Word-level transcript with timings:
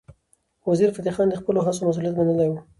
وزیرفتح 0.69 1.11
خان 1.15 1.27
د 1.29 1.35
خپلو 1.41 1.59
هڅو 1.65 1.81
مسؤلیت 1.89 2.13
منلی 2.19 2.47
و. 2.49 2.53